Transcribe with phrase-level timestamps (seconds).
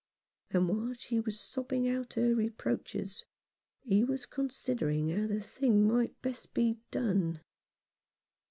[0.49, 3.23] And while she was sobbing out her reproaches,
[3.83, 7.39] he was considering how the thing might best be done.